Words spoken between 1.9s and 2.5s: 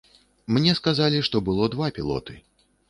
пілоты.